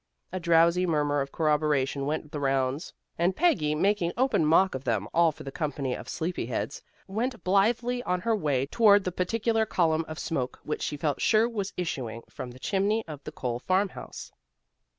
A 0.31 0.39
drowsy 0.39 0.87
murmur 0.87 1.21
of 1.21 1.31
corroboration 1.31 2.07
went 2.07 2.31
the 2.31 2.39
rounds, 2.39 2.91
and 3.19 3.35
Peggy, 3.35 3.75
making 3.75 4.13
open 4.17 4.43
mock 4.43 4.73
of 4.73 4.83
them 4.83 5.07
all 5.13 5.31
for 5.31 5.47
a 5.47 5.51
company 5.51 5.93
of 5.93 6.09
"sleepy 6.09 6.47
heads," 6.47 6.81
went 7.07 7.43
blithely 7.43 8.01
on 8.01 8.21
her 8.21 8.35
way 8.35 8.65
toward 8.65 9.03
the 9.03 9.11
particular 9.11 9.63
column 9.63 10.03
of 10.07 10.17
smoke 10.17 10.59
which 10.63 10.81
she 10.81 10.97
felt 10.97 11.21
sure 11.21 11.47
was 11.47 11.73
issuing 11.77 12.23
from 12.31 12.49
the 12.49 12.57
chimney 12.57 13.03
of 13.07 13.23
the 13.25 13.31
Cole 13.31 13.59
farmhouse. 13.59 14.31